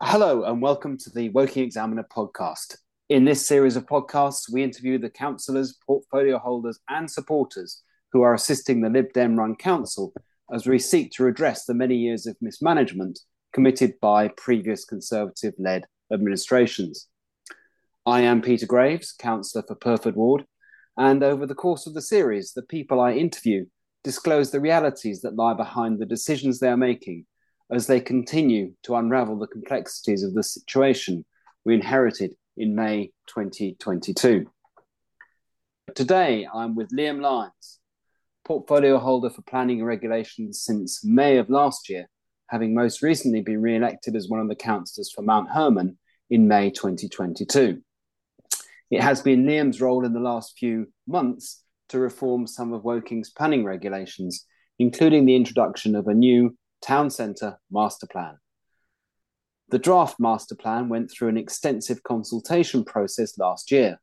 [0.00, 2.76] Hello, and welcome to the Woking Examiner podcast.
[3.08, 8.34] In this series of podcasts, we interview the councillors, portfolio holders, and supporters who are
[8.34, 10.12] assisting the Lib Dem run council
[10.52, 13.18] as we seek to redress the many years of mismanagement
[13.52, 17.08] committed by previous Conservative led administrations.
[18.06, 20.44] I am Peter Graves, councillor for Pyrford Ward,
[20.96, 23.66] and over the course of the series, the people I interview
[24.04, 27.24] disclose the realities that lie behind the decisions they are making
[27.72, 31.24] as they continue to unravel the complexities of the situation
[31.64, 34.46] we inherited in May 2022.
[35.94, 37.80] Today, I'm with Liam Lyons,
[38.44, 42.08] portfolio holder for planning and regulations since May of last year,
[42.48, 46.46] having most recently been re elected as one of the councillors for Mount Hermon in
[46.46, 47.80] May 2022.
[48.90, 53.30] It has been Liam's role in the last few months to reform some of Woking's
[53.30, 54.46] planning regulations,
[54.78, 58.38] including the introduction of a new town centre master plan.
[59.68, 63.98] The draft master plan went through an extensive consultation process last year,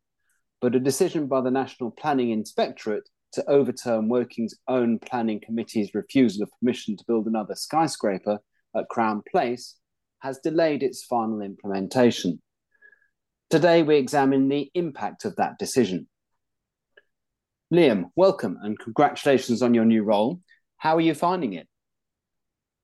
[0.60, 6.44] but a decision by the National Planning Inspectorate to overturn Woking's own planning committee's refusal
[6.44, 8.40] of permission to build another skyscraper
[8.76, 9.78] at Crown Place
[10.20, 12.42] has delayed its final implementation.
[13.50, 16.08] Today, we examine the impact of that decision.
[17.72, 20.42] Liam, welcome and congratulations on your new role.
[20.76, 21.70] How are you finding it?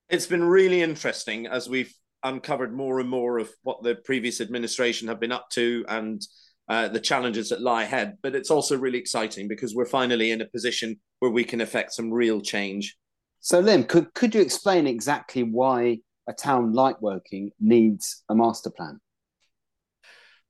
[0.07, 5.09] It's been really interesting as we've uncovered more and more of what the previous administration
[5.09, 6.21] have been up to and
[6.69, 8.15] uh, the challenges that lie ahead.
[8.23, 11.91] But it's also really exciting because we're finally in a position where we can affect
[11.91, 12.95] some real change.
[13.41, 15.97] So, Liam, could, could you explain exactly why
[16.29, 19.01] a town like Woking needs a master plan?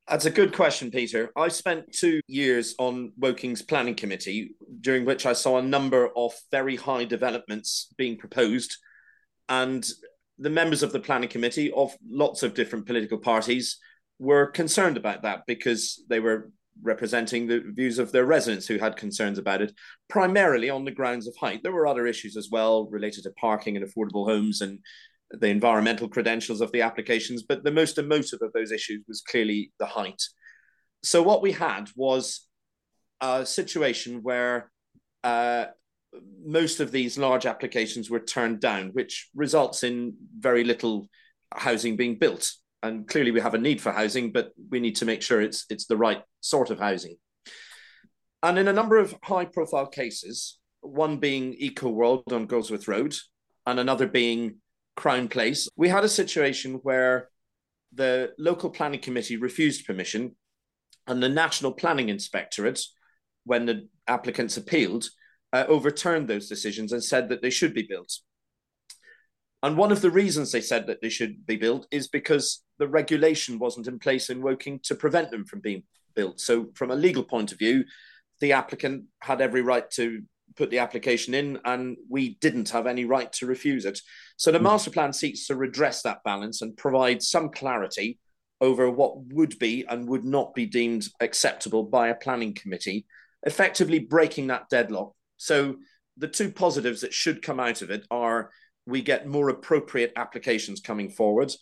[0.08, 1.32] That's a good question, Peter.
[1.36, 6.32] I spent two years on Woking's planning committee, during which I saw a number of
[6.50, 8.78] very high developments being proposed
[9.50, 9.88] and
[10.40, 13.78] the members of the planning committee of lots of different political parties
[14.20, 16.52] were concerned about that because they were
[16.84, 19.74] representing the views of their residents who had concerns about it,
[20.10, 21.64] primarily on the grounds of height.
[21.64, 24.80] There were other issues as well related to parking and affordable homes and
[25.32, 29.72] the environmental credentials of the applications, but the most emotive of those issues was clearly
[29.80, 30.22] the height.
[31.04, 32.48] So, what we had was
[33.22, 34.72] a situation where
[35.24, 35.66] uh,
[36.44, 41.08] most of these large applications were turned down, which results in very little
[41.54, 42.52] housing being built.
[42.84, 45.66] And clearly, we have a need for housing, but we need to make sure it's
[45.70, 47.18] it's the right sort of housing.
[48.44, 53.16] And in a number of high-profile cases, one being Eco World on Goldsworth Road,
[53.66, 54.58] and another being
[54.98, 57.30] Crown Place, we had a situation where
[57.94, 60.36] the local planning committee refused permission,
[61.06, 62.82] and the National Planning Inspectorate,
[63.46, 65.06] when the applicants appealed,
[65.54, 68.12] uh, overturned those decisions and said that they should be built.
[69.64, 72.88] And one of the reasons they said that they should be built is because the
[72.88, 75.84] regulation wasn't in place in Woking to prevent them from being
[76.16, 76.40] built.
[76.40, 77.86] So, from a legal point of view,
[78.40, 80.22] the applicant had every right to
[80.56, 84.00] put the application in, and we didn't have any right to refuse it.
[84.38, 84.64] So, the mm.
[84.64, 88.20] master plan seeks to redress that balance and provide some clarity
[88.60, 93.06] over what would be and would not be deemed acceptable by a planning committee,
[93.44, 95.76] effectively breaking that deadlock so
[96.18, 98.52] the two positives that should come out of it are
[98.86, 101.54] we get more appropriate applications coming forward.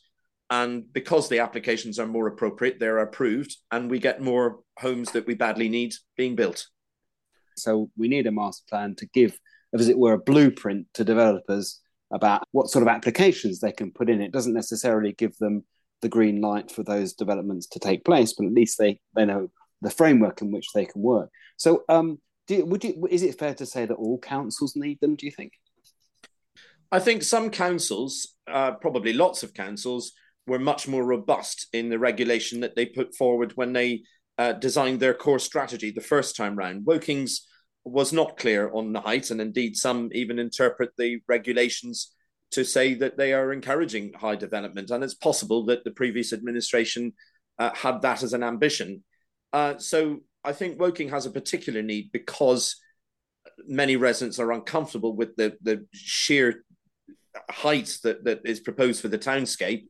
[0.50, 5.26] And because the applications are more appropriate, they're approved, and we get more homes that
[5.26, 6.68] we badly need being built.
[7.58, 9.38] So we need a master plan to give,
[9.74, 14.10] as it were, a blueprint to developers about what sort of applications they can put
[14.10, 14.22] in.
[14.22, 15.64] It doesn't necessarily give them
[16.02, 19.50] the green light for those developments to take place, but at least they, they know
[19.82, 21.30] the framework in which they can work.
[21.58, 25.16] So, um, do, would you, is it fair to say that all councils need them?
[25.16, 25.54] Do you think?
[26.92, 30.12] I think some councils, uh, probably lots of councils,
[30.48, 34.04] were much more robust in the regulation that they put forward when they
[34.38, 36.86] uh, designed their core strategy the first time round.
[36.86, 37.48] Woking's
[37.84, 42.12] was not clear on the height, and indeed some even interpret the regulations
[42.52, 44.90] to say that they are encouraging high development.
[44.90, 47.14] And it's possible that the previous administration
[47.60, 49.04] uh, had that as an ambition.
[49.54, 52.76] Uh, so I think Woking has a particular need because
[53.68, 56.64] many residents are uncomfortable with the the sheer
[57.50, 59.86] height that, that is proposed for the townscape,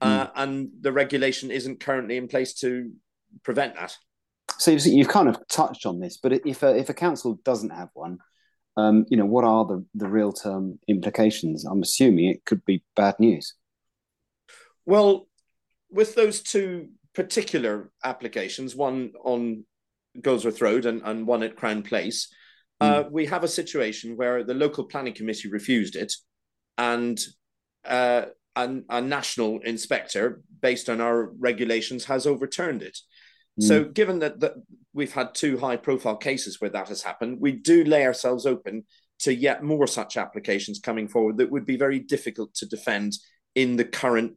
[0.00, 0.32] uh, hmm.
[0.36, 2.92] and the regulation isn't currently in place to
[3.42, 3.96] prevent that.
[4.58, 7.88] So you've kind of touched on this, but if a, if a council doesn't have
[7.94, 8.18] one,
[8.76, 11.64] um, you know, what are the, the real term implications?
[11.64, 13.54] I'm assuming it could be bad news.
[14.86, 15.28] Well,
[15.90, 19.64] with those two particular applications, one on
[20.20, 22.28] Goldsworth Road and, and one at Crown Place,
[22.80, 26.12] Uh, we have a situation where the local planning committee refused it,
[26.76, 27.18] and
[27.84, 28.26] uh,
[28.56, 32.98] a, a, national inspector, based on our regulations, has overturned it.
[33.60, 33.68] Mm.
[33.68, 34.54] So, given that, that
[34.92, 38.84] we've had two high profile cases where that has happened, we do lay ourselves open
[39.20, 43.12] to yet more such applications coming forward that would be very difficult to defend
[43.54, 44.34] in the current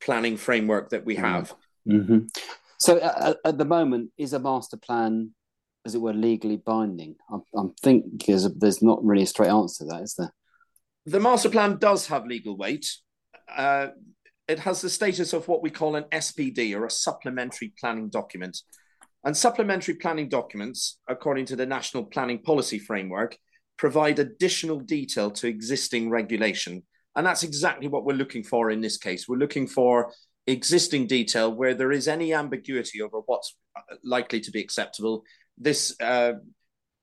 [0.00, 1.54] planning framework that we have.
[1.88, 2.26] Mm-hmm.
[2.78, 5.32] So, uh, at the moment, is a master plan
[5.84, 7.16] as it were, legally binding?
[7.30, 10.32] I'm, I'm thinking there's, there's not really a straight answer to that, is there?
[11.06, 12.86] The master plan does have legal weight.
[13.54, 13.88] Uh,
[14.48, 18.58] it has the status of what we call an SPD or a supplementary planning document.
[19.24, 23.38] And supplementary planning documents, according to the National Planning Policy Framework,
[23.78, 26.82] provide additional detail to existing regulation.
[27.16, 29.26] And that's exactly what we're looking for in this case.
[29.26, 30.12] We're looking for
[30.46, 33.56] existing detail where there is any ambiguity over what's
[34.04, 35.24] likely to be acceptable
[35.58, 36.32] this uh,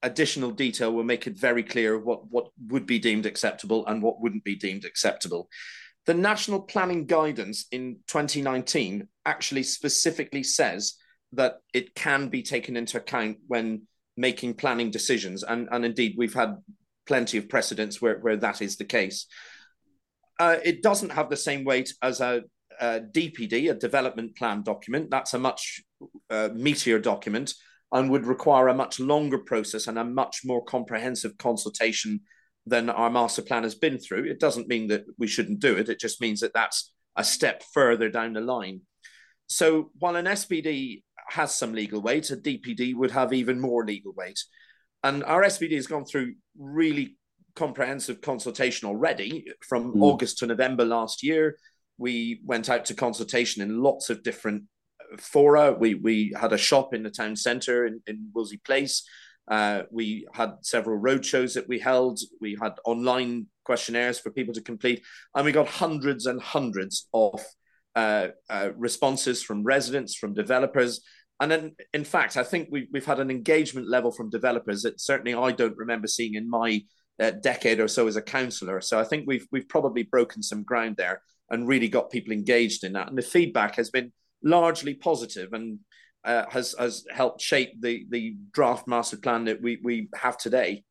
[0.04, 4.22] additional detail will make it very clear what, what would be deemed acceptable and what
[4.22, 5.48] wouldn't be deemed acceptable.
[6.12, 10.96] The National Planning Guidance in 2019 actually specifically says
[11.32, 13.84] that it can be taken into account when
[14.18, 15.42] making planning decisions.
[15.44, 16.58] And, and indeed, we've had
[17.08, 19.26] plenty of precedents where, where that is the case.
[20.38, 22.42] Uh, it doesn't have the same weight as a,
[22.82, 25.10] a, DPD, a development plan document.
[25.12, 25.82] That's a much
[26.30, 27.54] uh, meatier document
[27.94, 32.20] and would require a much longer process and a much more comprehensive consultation
[32.66, 34.26] than our master plan has been through.
[34.26, 35.90] It doesn't mean that we shouldn't do it.
[35.90, 38.82] It just means that that's a step further down the line.
[39.48, 44.14] So while an SPD has some legal weight, a DPD would have even more legal
[44.16, 44.40] weight.
[45.04, 47.18] And our SPD has gone through really
[47.56, 50.02] comprehensive consultation already from mm.
[50.02, 51.58] August to November last year.
[51.98, 54.64] We went out to consultation in lots of different
[55.18, 55.74] fora.
[55.74, 59.04] We we had a shop in the town centre in, in Wolsey Place.
[59.52, 62.20] Uh, we had several roadshows that we held.
[62.40, 65.04] We had online questionnaires for people to complete,
[65.36, 67.44] and we got hundreds and hundreds of
[67.96, 71.02] uh, uh, responses from residents, from developers.
[71.42, 75.02] And then, in fact, I think we, we've had an engagement level from developers that
[75.02, 76.82] certainly I don't remember seeing in my
[77.20, 78.80] uh, decade or so as a councillor.
[78.80, 82.86] So I think we've we've probably broken some ground there and really got people engaged
[82.86, 83.10] in that.
[83.10, 84.14] And the feedback has been
[84.44, 85.80] largely positive and
[86.24, 90.84] uh, has has helped shape the the draft master plan that we we have today.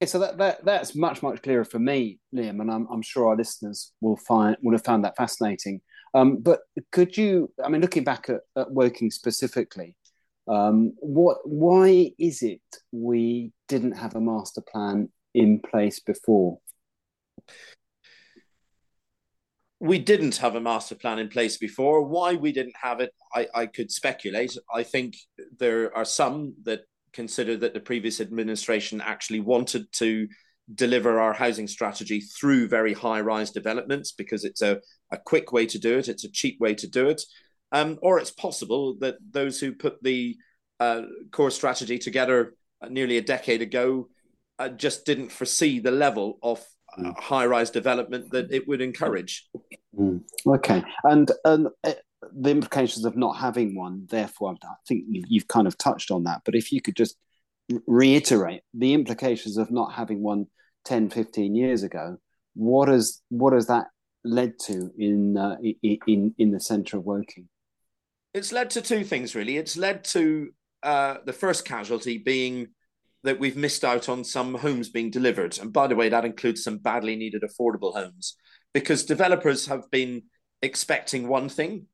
[0.00, 3.28] Yeah, so that, that that's much much clearer for me, Liam, and I'm I'm sure
[3.28, 5.80] our listeners will find will have found that fascinating.
[6.14, 6.60] Um, but
[6.92, 9.96] could you, I mean, looking back at, at Woking specifically,
[10.48, 16.58] um, what why is it we didn't have a master plan in place before?
[19.78, 22.02] We didn't have a master plan in place before.
[22.02, 24.56] Why we didn't have it, I, I could speculate.
[24.74, 25.16] I think
[25.58, 26.82] there are some that
[27.12, 30.28] consider that the previous administration actually wanted to
[30.74, 34.80] deliver our housing strategy through very high rise developments because it's a,
[35.12, 37.22] a quick way to do it, it's a cheap way to do it.
[37.72, 40.36] Um, or it's possible that those who put the
[40.80, 41.02] uh,
[41.32, 42.54] core strategy together
[42.88, 44.08] nearly a decade ago
[44.58, 46.64] uh, just didn't foresee the level of
[46.98, 47.18] mm.
[47.18, 49.48] high rise development that it would encourage.
[49.98, 50.22] Mm.
[50.46, 51.94] Okay, and and uh,
[52.32, 56.42] the implications of not having one, therefore, I think you've kind of touched on that.
[56.44, 57.16] But if you could just
[57.86, 60.46] reiterate the implications of not having one
[60.84, 62.16] 10, 15 years ago,
[62.54, 63.86] what has what has that
[64.24, 67.48] led to in uh, in in the centre of Woking?
[68.34, 69.56] It's led to two things really.
[69.56, 70.50] It's led to
[70.82, 72.68] uh, the first casualty being
[73.26, 75.58] that we've missed out on some homes being delivered.
[75.58, 78.36] And by the way, that includes some badly needed affordable homes
[78.72, 80.22] because developers have been
[80.62, 81.86] expecting one thing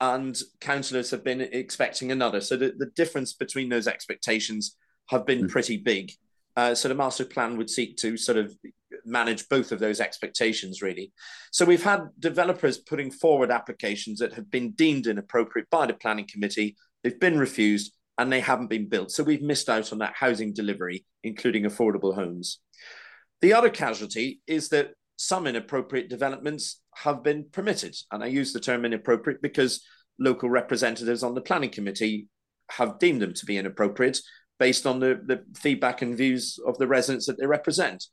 [0.00, 2.40] and councillors have been expecting another.
[2.40, 4.76] So the, the difference between those expectations
[5.10, 5.50] have been mm.
[5.50, 6.12] pretty big.
[6.56, 8.56] Uh, so the master plan would seek to sort of
[9.04, 11.12] manage both of those expectations, really.
[11.52, 16.26] So we've had developers putting forward applications that have been deemed inappropriate by the planning
[16.26, 16.76] committee.
[17.02, 19.10] They've been refused and they haven't been built.
[19.10, 22.60] So we've missed out on that housing delivery, including affordable homes.
[23.40, 27.96] The other casualty is that some inappropriate developments have been permitted.
[28.12, 29.82] And I use the term inappropriate because
[30.18, 32.28] local representatives on the planning committee
[32.72, 34.20] have deemed them to be inappropriate
[34.58, 38.04] based on the, the feedback and views of the residents that they represent.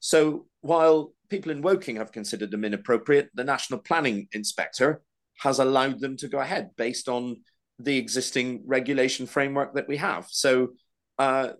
[0.00, 5.00] So while people in Woking have considered them inappropriate, the National Planning Inspector
[5.38, 7.36] has allowed them to go ahead based on
[7.82, 10.26] the existing regulation framework that we have.
[10.28, 10.70] So,
[11.18, 11.50] uh,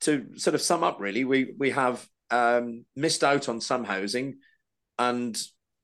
[0.00, 4.36] to sort of sum up, really, we we have um, missed out on some housing
[4.98, 5.40] and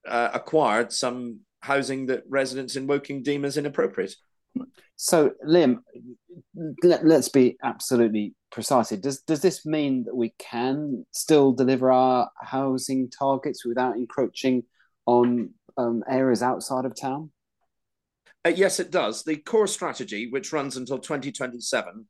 [0.06, 4.14] uh, acquired some housing that residents in Woking deem as inappropriate.
[4.96, 5.78] So, Liam,
[6.82, 8.90] let, us be absolutely precise.
[8.90, 14.64] Does does this mean that we can still deliver our housing targets without encroaching
[15.06, 17.30] on um, areas outside of town?
[18.44, 19.22] Uh, yes, it does.
[19.22, 22.06] The core strategy, which runs until 2027,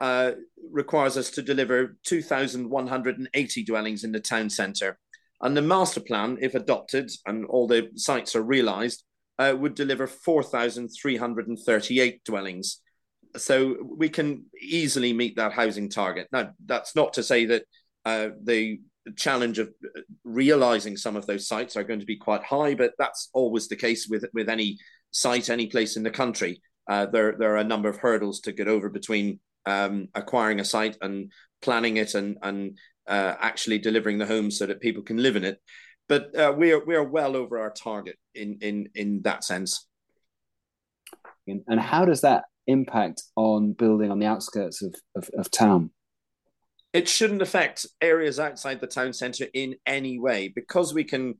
[0.00, 0.32] uh,
[0.70, 4.98] requires us to deliver 2,180 dwellings in the town centre.
[5.40, 9.04] And the master plan, if adopted and all the sites are realised,
[9.38, 12.80] uh, would deliver 4,338 dwellings.
[13.36, 16.28] So we can easily meet that housing target.
[16.32, 17.64] Now, that's not to say that
[18.04, 18.80] uh, the
[19.16, 22.94] challenge of uh, realizing some of those sites are going to be quite high, but
[22.98, 24.78] that's always the case with, with any
[25.14, 26.60] site, any place in the country.
[26.88, 30.64] Uh, there, there are a number of hurdles to get over between um, acquiring a
[30.64, 32.76] site and planning it and, and
[33.08, 35.58] uh, actually delivering the homes so that people can live in it.
[36.08, 39.86] But uh, we are we are well over our target in in in that sense.
[41.46, 45.90] And how does that impact on building on the outskirts of, of, of town?
[46.92, 51.34] It shouldn't affect areas outside the town centre in any way because we can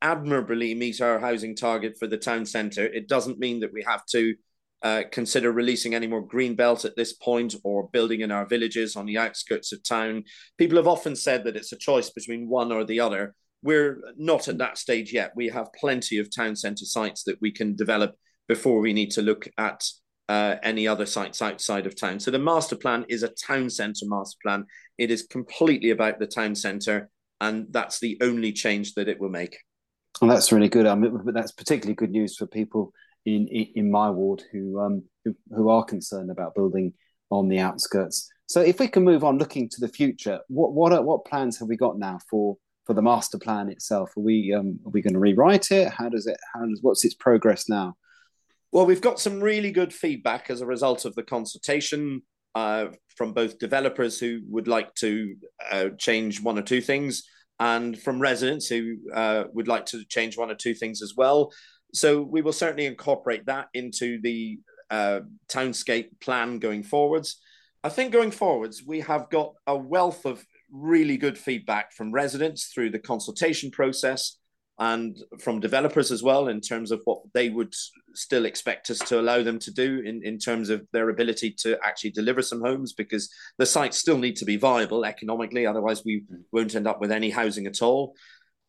[0.00, 2.86] admirably meet our housing target for the town centre.
[2.86, 4.34] It doesn't mean that we have to
[4.82, 8.96] uh, consider releasing any more green belt at this point or building in our villages
[8.96, 10.24] on the outskirts of town.
[10.58, 13.34] People have often said that it's a choice between one or the other.
[13.62, 15.32] We're not at that stage yet.
[15.34, 18.14] We have plenty of town centre sites that we can develop
[18.46, 19.88] before we need to look at
[20.28, 22.20] uh, any other sites outside of town.
[22.20, 24.66] So the master plan is a town centre master plan.
[24.98, 27.08] It is completely about the town centre,
[27.40, 29.56] and that's the only change that it will make.
[30.20, 30.86] Well, that's really good.
[30.86, 32.92] I mean, that's particularly good news for people
[33.26, 36.92] in in my ward who um who, who are concerned about building
[37.30, 38.30] on the outskirts.
[38.46, 41.58] So if we can move on, looking to the future, what what are, what plans
[41.58, 42.56] have we got now for
[42.86, 44.16] for the master plan itself?
[44.16, 45.88] Are we um, are we going to rewrite it?
[45.88, 46.36] How does it?
[46.54, 47.96] How does what's its progress now?
[48.72, 52.22] Well, we've got some really good feedback as a result of the consultation
[52.54, 55.36] uh, from both developers who would like to
[55.70, 57.22] uh, change one or two things,
[57.60, 61.52] and from residents who uh, would like to change one or two things as well.
[61.92, 64.58] So we will certainly incorporate that into the
[64.90, 67.40] uh, townscape plan going forwards.
[67.84, 72.66] I think going forwards, we have got a wealth of really good feedback from residents
[72.66, 74.38] through the consultation process
[74.78, 77.72] and from developers as well in terms of what they would
[78.14, 81.78] still expect us to allow them to do in, in terms of their ability to
[81.84, 86.24] actually deliver some homes because the sites still need to be viable economically otherwise we
[86.50, 88.14] won't end up with any housing at all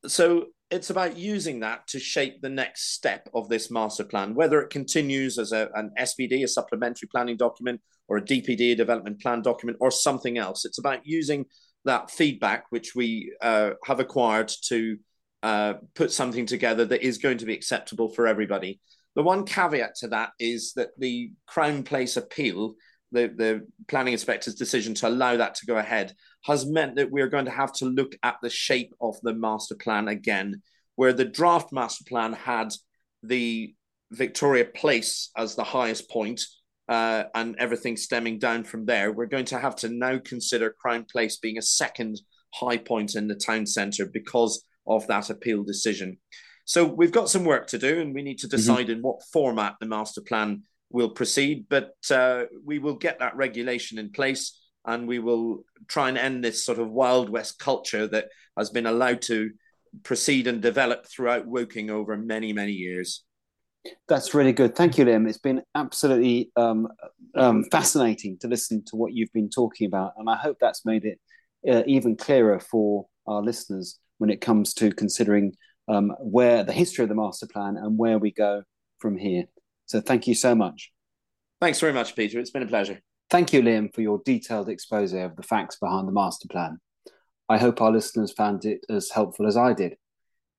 [0.05, 4.59] so it's about using that to shape the next step of this master plan, whether
[4.61, 9.21] it continues as a, an SPD, a supplementary planning document, or a DPD, a development
[9.21, 10.65] plan document, or something else.
[10.65, 11.45] It's about using
[11.85, 14.97] that feedback, which we uh, have acquired, to
[15.43, 18.79] uh, put something together that is going to be acceptable for everybody.
[19.15, 22.75] The one caveat to that is that the Crown Place appeal,
[23.11, 26.13] the, the planning inspector's decision to allow that to go ahead,
[26.43, 29.75] has meant that we're going to have to look at the shape of the master
[29.75, 30.61] plan again,
[30.95, 32.73] where the draft master plan had
[33.23, 33.73] the
[34.11, 36.41] Victoria Place as the highest point,
[36.87, 39.11] uh, and everything stemming down from there.
[39.11, 42.21] We're going to have to now consider Crown Place being a second
[42.53, 46.17] high point in the town centre because of that appeal decision.
[46.65, 48.57] So we've got some work to do, and we need to mm-hmm.
[48.57, 48.97] decide mm-hmm.
[48.97, 51.65] in what format the master plan will proceed.
[51.69, 56.43] But uh, we will get that regulation in place and we will try and end
[56.43, 58.27] this sort of Wild West culture that
[58.57, 59.51] has been allowed to
[60.03, 63.23] proceed and develop throughout Woking over many, many years.
[64.07, 64.75] That's really good.
[64.75, 65.27] Thank you, Liam.
[65.27, 66.87] It's been absolutely um,
[67.35, 70.13] um, fascinating to listen to what you've been talking about.
[70.17, 71.19] And I hope that's made it
[71.69, 75.53] uh, even clearer for our listeners when it comes to considering
[75.87, 78.63] um, where the history of the master plan and where we go
[78.99, 79.45] from here.
[79.85, 80.91] So thank you so much.
[81.61, 82.39] Thanks very much, Peter.
[82.39, 82.99] It's been a pleasure.
[83.29, 86.79] Thank you, Liam, for your detailed expose of the facts behind the master plan.
[87.47, 89.95] I hope our listeners found it as helpful as I did.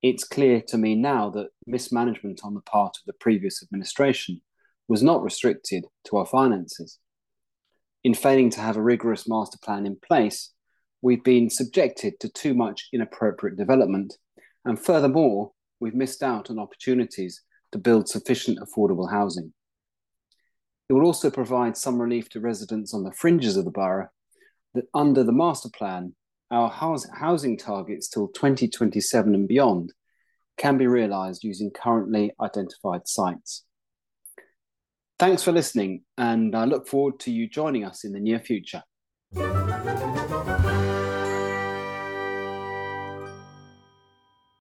[0.02, 4.40] It's clear to me now that mismanagement on the part of the previous administration
[4.88, 6.98] was not restricted to our finances.
[8.04, 10.52] In failing to have a rigorous master plan in place,
[11.06, 14.12] we've been subjected to too much inappropriate development,
[14.64, 19.52] and furthermore, we've missed out on opportunities to build sufficient affordable housing.
[20.88, 24.08] It will also provide some relief to residents on the fringes of the borough
[24.74, 26.16] that under the master plan,
[26.50, 29.92] our housing targets till 2027 and beyond
[30.56, 33.64] can be realised using currently identified sites.
[35.20, 38.82] Thanks for listening, and I look forward to you joining us in the near future.
[39.34, 41.25] thank